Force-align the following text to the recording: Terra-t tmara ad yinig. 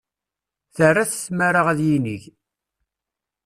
Terra-t 0.75 1.13
tmara 1.25 1.61
ad 1.71 1.79
yinig. 1.87 2.23